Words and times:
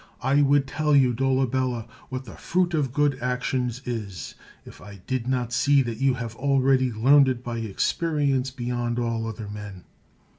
I 0.23 0.41
would 0.41 0.65
tell 0.65 0.95
you, 0.95 1.13
Dolabella, 1.13 1.85
what 2.09 2.25
the 2.25 2.33
fruit 2.33 2.73
of 2.73 2.91
good 2.91 3.19
actions 3.21 3.83
is, 3.85 4.33
if 4.65 4.81
I 4.81 5.01
did 5.05 5.27
not 5.27 5.53
see 5.53 5.83
that 5.83 5.99
you 5.99 6.15
have 6.15 6.35
already 6.37 6.91
learned 6.91 7.29
it 7.29 7.43
by 7.43 7.59
experience 7.59 8.49
beyond 8.49 8.97
all 8.97 9.27
other 9.27 9.47
men. 9.47 9.83